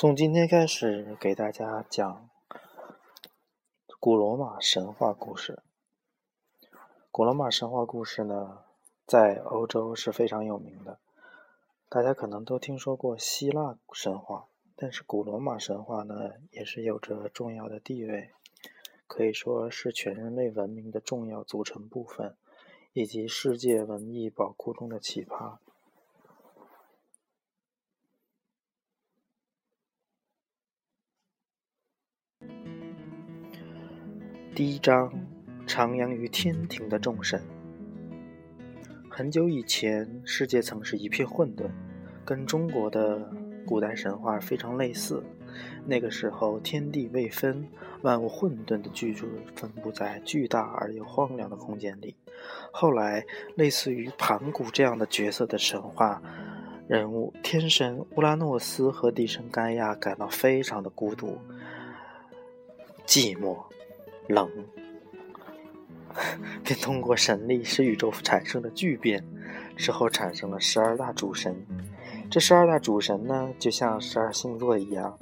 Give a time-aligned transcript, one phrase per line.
[0.00, 2.30] 从今天开始，给大家讲
[3.98, 5.60] 古罗马神话故事。
[7.10, 8.60] 古罗马神话故事呢，
[9.04, 11.00] 在欧洲是非常有名的。
[11.88, 18.30] 大家可能都听说过希腊神话，但是古罗马神话呢，也是有着重要的地位，
[19.08, 22.36] 可以说是全人类文明的重要组成部分，
[22.92, 25.58] 以及世界文艺宝库中的奇葩。
[34.58, 35.08] 第一章，
[35.68, 37.40] 徜徉于天庭的众神。
[39.08, 41.70] 很久以前，世界曾是一片混沌，
[42.24, 43.30] 跟中国的
[43.64, 45.22] 古代神话非常类似。
[45.86, 47.68] 那个时候，天地未分，
[48.02, 52.16] 万物混沌的居住，分布在巨大而又荒凉的空间里。
[52.72, 56.20] 后来，类似于盘古这样的角色的神话
[56.88, 61.38] 人物，天神乌拉诺斯和地神盖亚感到非常的孤独、
[63.06, 63.56] 寂寞。
[64.28, 64.48] 冷，
[66.62, 69.24] 便通过神力使宇宙产生了巨变，
[69.76, 71.56] 之后产生了十二大主神。
[72.30, 75.18] 这十二大主神呢，就像十二星座一样。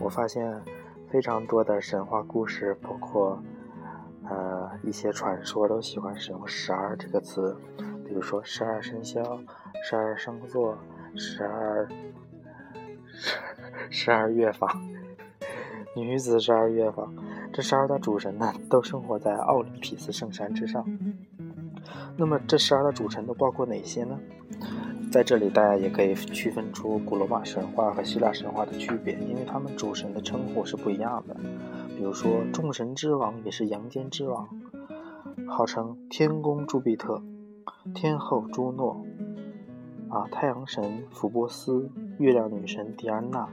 [0.00, 0.60] 我发现
[1.08, 3.40] 非常多的神话故事，包括
[4.28, 7.56] 呃一些传说，都喜欢使用“十二”这个词，
[8.04, 9.40] 比如说十二生肖、
[9.84, 10.76] 十二星座、
[11.14, 11.88] 十二
[13.90, 14.68] 十二月坊、
[15.94, 17.14] 女子十二月坊。
[17.52, 20.84] 这十二大主神呢，都生活在奥林匹斯圣山之上。
[22.16, 24.18] 那么，这十二大主神都包括哪些呢？
[25.10, 31.34] 在这里，大家也可以区分出古罗马神话和希腊神话的区别，因为他们主神的称呼是不一样的。
[31.96, 34.48] 比如说，众神之王也是阳间之王，
[35.48, 37.20] 号称天公朱庇特、
[37.92, 39.04] 天后朱诺，
[40.08, 43.48] 啊，太阳神福波斯、月亮女神狄安娜、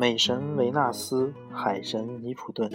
[0.00, 2.70] 美神维纳斯、海神尼普顿。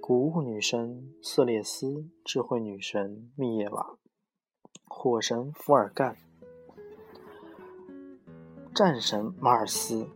[0.00, 3.98] 谷物女神色列斯，智慧女神密叶瓦，
[4.84, 6.16] 火神福尔干，
[8.72, 10.08] 战神马尔斯。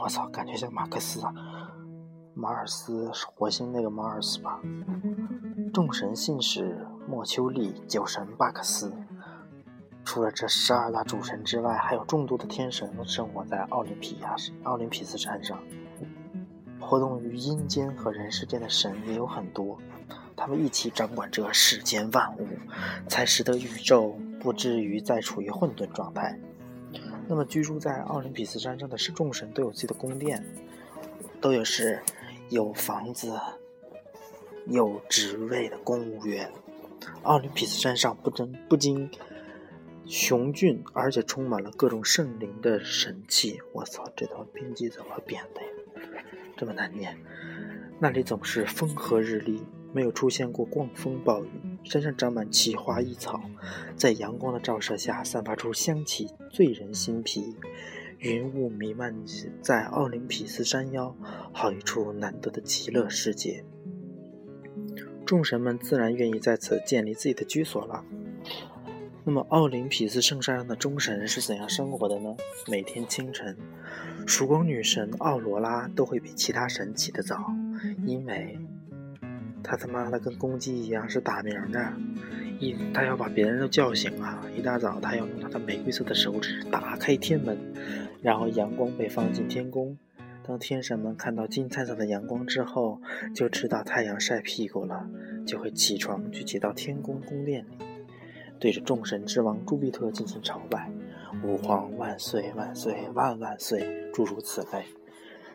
[0.00, 1.34] 我操，感觉像马克思啊！
[2.32, 4.62] 马尔斯是火星那个马尔斯吧？
[5.74, 8.92] 众神信使莫丘利，酒神巴克斯。
[10.04, 14.34] 除了这十二大主神之外，还有众多的天神生活在奥林匹亚
[14.64, 15.62] 奥林匹斯山上。
[16.80, 19.78] 活动于阴间和人世间的神也有很多，
[20.34, 22.48] 他们一起掌管着世间万物，
[23.06, 26.36] 才使得宇宙不至于再处于混沌状态。
[27.28, 30.44] 那么，居住在奥林匹斯山上的是众神都有自己的宫殿，
[31.40, 32.02] 都有是
[32.48, 33.38] 有房子、
[34.66, 36.50] 有职位的公务员。
[37.22, 39.08] 奥林匹斯山上不仅不仅
[40.10, 43.60] 雄峻，而且充满了各种圣灵的神器。
[43.72, 46.24] 我操，这套编辑怎么编的呀？
[46.56, 47.16] 这么难念，
[48.00, 49.62] 那里总是风和日丽，
[49.92, 51.48] 没有出现过狂风暴雨。
[51.84, 53.40] 山上长满奇花异草，
[53.94, 57.54] 在阳光的照射下，散发出香气，醉人心脾。
[58.18, 59.14] 云雾弥漫
[59.62, 61.16] 在奥林匹斯山腰，
[61.52, 63.64] 好一处难得的极乐世界。
[65.24, 68.04] 众神们自然愿意在此建立自己的居所了。
[69.22, 72.34] 那么，奥林匹斯圣山上的众神是怎样生活的呢？
[72.66, 73.54] 每天清晨，
[74.26, 77.52] 曙光女神奥罗拉都会比其他神起得早，
[78.06, 78.58] 因为
[79.62, 81.92] 她他妈的跟公鸡一样是打鸣的，
[82.58, 84.42] 一她要把别人都叫醒啊！
[84.56, 87.58] 一大早，她要用她的玫瑰色的手指打开天门，
[88.22, 89.96] 然后阳光被放进天宫。
[90.48, 93.00] 当天神们看到金灿灿的阳光之后，
[93.34, 95.06] 就知道太阳晒屁股了，
[95.46, 97.89] 就会起床聚集到天宫宫殿里。
[98.60, 100.92] 对着众神之王朱庇特进行朝拜，
[101.42, 104.84] 吾皇万岁万岁万万岁，诸如此类。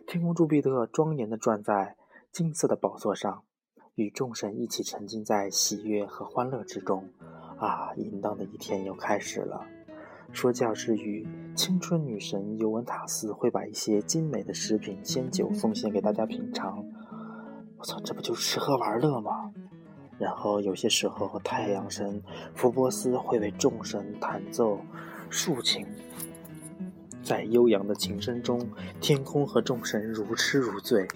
[0.08, 1.96] 天空朱庇特庄严地站在
[2.32, 3.44] 金色的宝座上，
[3.94, 7.08] 与众神一起沉浸在喜悦和欢乐之中。
[7.58, 9.66] 啊，淫荡的一天又开始了。
[10.34, 16.84] 说教之余，青春女神尤文塔斯会把一些精美的食品、仙酒奉献给大家品尝。
[17.78, 19.54] 我操，这不就是吃喝玩乐吗？
[20.18, 22.22] 然后有些时候，太阳神
[22.54, 24.80] 福波斯会为众神弹奏
[25.30, 25.86] 竖琴，
[27.22, 28.70] 在悠扬的琴声中，
[29.02, 31.08] 天空和众神如痴如醉。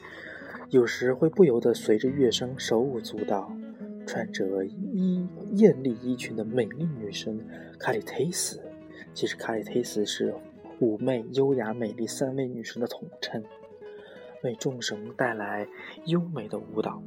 [0.69, 3.51] 有时会不由得随着乐声手舞足蹈。
[4.06, 7.40] 穿着衣艳丽衣裙的美丽女神
[7.78, 8.60] 卡里忒斯，
[9.13, 10.34] 其实卡里忒斯是
[10.80, 13.44] 妩媚、优雅、美丽三位女神的统称，
[14.44, 15.68] 为众神带来
[16.06, 17.04] 优美的舞蹈。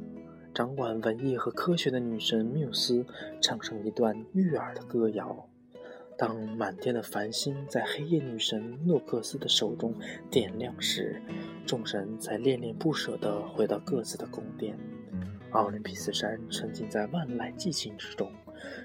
[0.53, 3.03] 掌管文艺和科学的女神缪斯
[3.41, 5.47] 唱上一段悦耳的歌谣，
[6.15, 9.95] 当满天的繁星在黑夜女神诺克斯的手中
[10.29, 11.19] 点亮时，
[11.65, 14.77] 众神才恋恋不舍地回到各自的宫殿。
[15.49, 18.31] 奥林匹斯山沉浸在万籁寂静之中，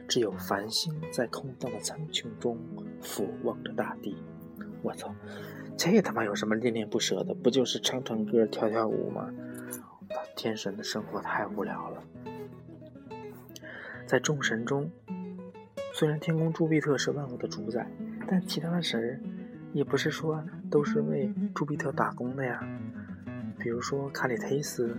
[0.08, 2.58] 只有繁星在空荡的苍穹中
[3.02, 4.16] 俯望着大地。
[4.82, 5.14] 我操，
[5.76, 7.34] 这他妈有什么恋恋不舍的？
[7.34, 9.30] 不就是唱唱歌、跳跳舞吗？
[10.38, 12.02] 天神的生活太无聊了。
[14.06, 14.88] 在众神中。
[15.92, 17.84] 虽然天宫朱庇特是万物的主宰，
[18.28, 19.20] 但其他的神
[19.72, 20.40] 也不是说
[20.70, 22.64] 都是为朱庇特打工的呀。
[23.58, 24.96] 比如说卡里忒斯，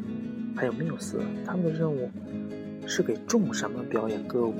[0.57, 2.11] 还有缪斯，他们的任务
[2.85, 4.55] 是给众神们表演歌舞，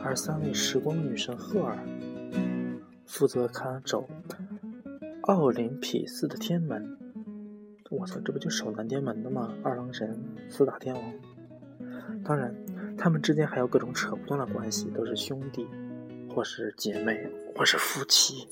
[0.00, 1.76] 而三位时光女神赫尔
[3.04, 4.08] 负责看守
[5.22, 6.96] 奥林匹斯的天门。
[7.90, 9.54] 我操，这不就守南天门的吗？
[9.62, 11.14] 二郎神、四大天王，
[12.24, 12.54] 当然。
[12.96, 15.68] 他们之间还有各种扯不断的关系，都是兄弟，
[16.32, 18.48] 或是姐妹，或是夫妻。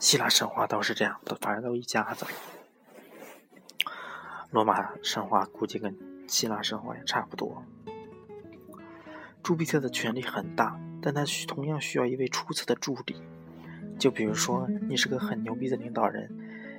[0.00, 2.26] 希腊神话都是这样的，反正都一家子。
[4.50, 5.96] 罗马神话估计跟
[6.26, 7.62] 希腊神话也差不多。
[9.44, 13.22] 朱庇特的权力很大，但他同样需要一位出色的助理。
[13.96, 16.28] 就比如说，你是个很牛逼的领导人，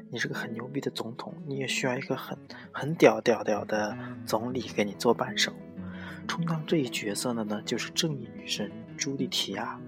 [0.09, 2.37] 你是个很牛逼的总统，你也需要一个很
[2.71, 5.51] 很屌屌屌的总理给你做伴手。
[6.27, 9.79] 充当这一角色的呢，就是正义女神朱莉提亚，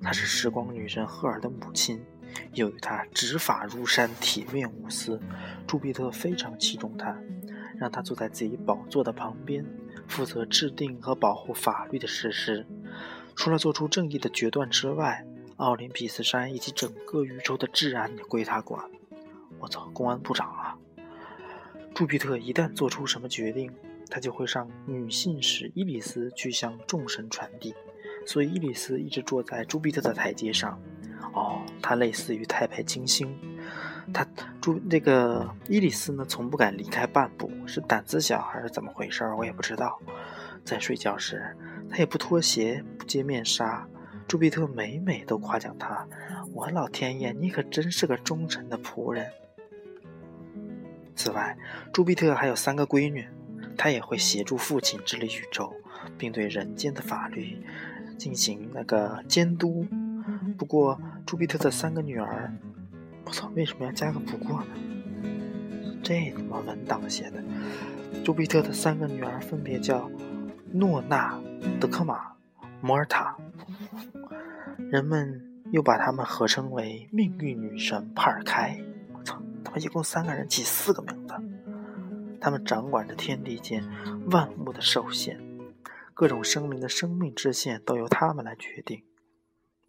[0.00, 2.00] 她是时光女神赫尔的母亲。
[2.52, 5.20] 由于她执法如山，铁面无私，
[5.66, 7.16] 朱庇特非常器重她，
[7.76, 9.64] 让她坐在自己宝座的旁边，
[10.06, 12.66] 负责制定和保护法律的实施。
[13.34, 15.24] 除了做出正义的决断之外，
[15.56, 18.84] 奥林匹斯山以及整个宇宙的治安也归他管。
[19.58, 20.76] 我操，公安部长啊！
[21.94, 23.72] 朱庇特一旦做出什么决定，
[24.10, 27.74] 他就会让女信使伊里斯去向众神传递，
[28.26, 30.78] 所以伊里斯一直坐在朱庇特的台阶上。
[31.32, 33.34] 哦，他类似于太白金星。
[34.12, 34.24] 他
[34.60, 39.98] 朱那个伊里斯呢，从不敢离开半步，是胆子小还是怎么回事我也不知道。
[40.64, 41.56] 在睡觉时，
[41.90, 43.86] 他也不脱鞋，不揭面纱。
[44.28, 46.06] 朱庇特每每都夸奖他
[46.52, 49.30] ：“我老天爷，你可真是个忠诚的仆人。”
[51.26, 51.56] 此外，
[51.92, 53.26] 朱庇特还有三个闺女。
[53.78, 55.70] 他也会协助父亲治理宇宙，
[56.16, 57.62] 并对人间的法律
[58.16, 59.86] 进行那个监督。
[60.56, 62.50] 不过，朱庇特的三个女儿，
[63.24, 64.66] 我操，为什么要加个不过呢？
[66.02, 67.42] 这他妈文档写的。
[68.24, 70.10] 朱庇特的三个女儿分别叫
[70.72, 71.38] 诺娜、
[71.78, 72.32] 德克玛、
[72.80, 73.36] 摩尔塔，
[74.90, 78.80] 人们又把她们合称为命运女神帕尔开。
[79.78, 81.34] 一共三个人起四个名字。
[82.40, 83.82] 他们掌管着天地间
[84.30, 85.40] 万物的寿限，
[86.14, 89.02] 各种生灵的生命之限都由他们来决定。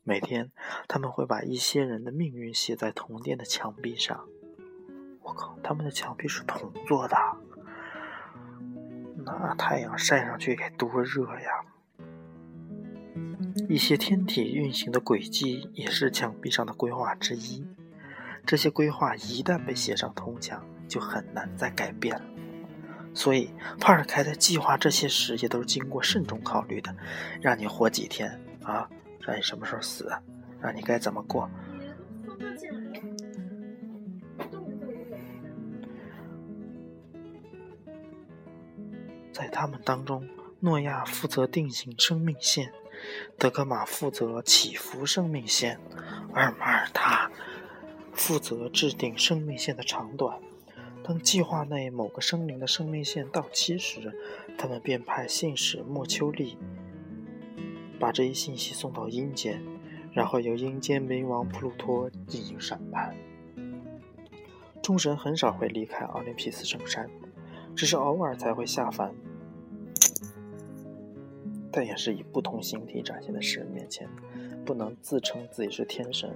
[0.03, 0.51] 每天，
[0.87, 4.25] 他们会把一些人的命运写在铜殿的墙壁上。
[5.21, 7.17] 我靠，他们的墙壁是铜做的，
[9.17, 11.65] 那太阳晒上去该多热呀！
[13.67, 17.67] 一些天体运行的轨迹也是墙壁上的规划之一。
[18.47, 22.23] 这些规划一旦被写上铜墙，就很难再改变了。
[23.13, 26.95] 所以，帕尔开在计划这些时也都是经过慎重考虑的。
[27.41, 28.89] 让你活几天啊？
[29.19, 30.09] 让你什么时候死？
[30.61, 31.49] 让你该怎么过？
[39.33, 40.25] 在他们当中，
[40.61, 42.71] 诺亚负责定型生命线，
[43.37, 45.79] 德格玛负责起伏生命线，
[46.33, 47.29] 而马尔塔
[48.27, 50.37] 负责制定生命线的长短。
[51.01, 54.13] 当计划内某个生灵的生命线到期时，
[54.57, 56.57] 他们便派信使莫丘利
[57.97, 59.63] 把这一信息送到阴间，
[60.11, 63.15] 然后由阴间冥王普鲁托进行审判。
[64.83, 67.09] 众神很少会离开奥林匹斯圣山，
[67.77, 69.15] 只是偶尔才会下凡，
[71.71, 74.05] 但也是以不同形体展现在世人面前，
[74.65, 76.35] 不能自称自己是天神。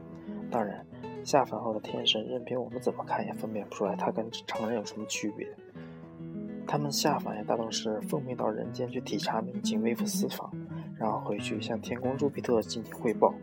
[0.50, 0.86] 当然。
[1.24, 5.48] 下凡后的天神，任凭我们怎么看也分辨不出来他跟常人有什么区别。
[6.68, 10.50] 他们下凡也大多是奉命到人间去体察民情、微服私访，
[10.98, 13.34] 然后回去向天宫朱庇特进行汇报。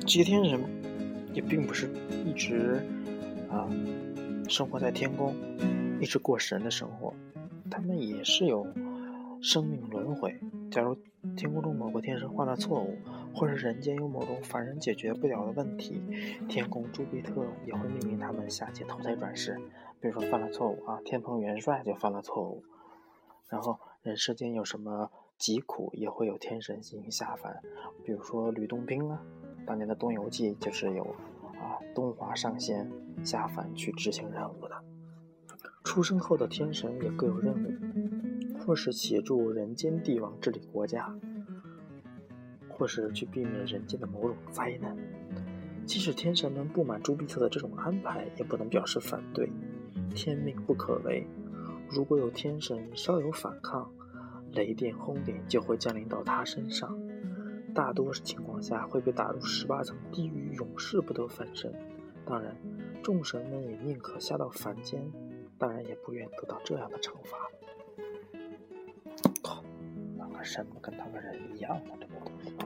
[0.00, 0.60] 这些天神
[1.34, 1.90] 也并不是
[2.24, 2.80] 一直
[3.50, 3.68] 啊
[4.48, 5.34] 生活在天宫，
[6.00, 7.12] 一直过神的生活，
[7.70, 8.66] 他们也是有
[9.42, 10.34] 生命轮回。
[10.70, 10.96] 假如
[11.36, 12.96] 天空中某个天神犯了错误，
[13.36, 16.02] 或者人间有某种凡人解决不了的问题，
[16.48, 19.60] 天宫朱庇特也会命令他们下界投胎转世。
[20.00, 22.64] 比如说犯了错误啊，天蓬元帅就犯了错误，
[23.50, 27.60] 然后人世间有什么疾苦也会有天神进行下凡，
[28.04, 29.20] 比如说吕洞宾啊，
[29.66, 31.04] 当年的《东游记》就是有
[31.60, 32.90] 啊东华上仙
[33.22, 34.82] 下凡去执行任务的。
[35.84, 41.14] 出生后的天神也各有任务，或是协助人间帝王治理国家，
[42.76, 44.96] 或是去避免人间的某种灾难。
[45.86, 49.50] 即使天神们不满朱庇特的这种安排，也不能表示反对。
[50.14, 51.26] 天命不可违，
[51.88, 53.90] 如果有天神稍有反抗，
[54.52, 56.98] 雷电轰点就会降临到他身上，
[57.74, 61.72] 大多数情况下会被打入十八层地狱，永世不得翻身。
[62.24, 62.56] 当然，
[63.02, 65.00] 众神们也宁可下到凡间，
[65.58, 67.36] 当然也不愿得到这样的惩罚。
[70.46, 71.90] 什么跟他们人一样的？
[72.00, 72.56] 这个东西。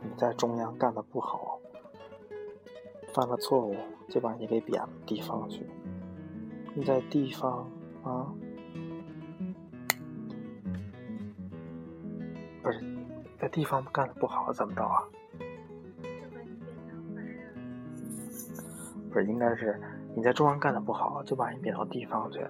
[0.00, 1.60] 你在中央干的不好，
[3.12, 3.76] 犯了错误，
[4.08, 5.66] 就把你给贬了地方去。
[6.74, 7.70] 你在地方
[8.02, 8.32] 啊。
[12.62, 12.80] 不是，
[13.38, 15.04] 在地方干的不好怎么着啊？
[19.12, 19.78] 不是，应该是
[20.16, 22.40] 你在中央干的不好，就把你贬到地方去，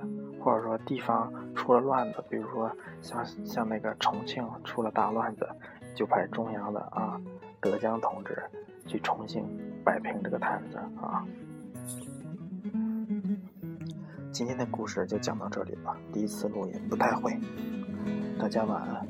[0.44, 2.70] 或者说地方出了乱子，比如说
[3.00, 5.48] 像像那个重庆出了大乱子，
[5.94, 7.18] 就派中央的啊
[7.62, 8.42] 德江同志
[8.86, 9.42] 去重新
[9.82, 11.24] 摆平这个摊子啊。
[14.30, 17.32] 今天的故事就讲到这里吧，第一次录音不太会，
[18.38, 19.06] 大家晚安。